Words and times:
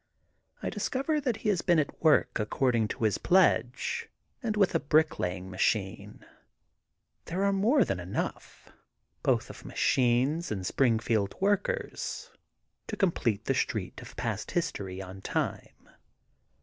I 0.63 0.71
discover 0.71 1.21
that 1.21 1.37
he 1.45 1.49
has 1.49 1.61
been 1.61 1.77
at 1.77 2.01
work 2.01 2.39
according 2.39 2.87
to 2.87 3.03
his 3.03 3.19
pledge, 3.19 4.09
and 4.41 4.57
with 4.57 4.73
a 4.73 4.79
bricklaying 4.79 5.51
machine. 5.51 6.25
There 7.25 7.43
are 7.43 7.53
more 7.53 7.85
than 7.85 7.99
enongh, 7.99 8.71
both 9.21 9.51
of 9.51 9.63
machines 9.63 10.51
and 10.51 10.65
Springfield 10.65 11.35
workers 11.39 12.31
to 12.87 12.97
complete 12.97 13.45
the 13.45 13.53
Street 13.53 14.01
of 14.01 14.15
Past 14.15 14.49
History 14.49 15.03
on 15.03 15.21
time. 15.21 15.87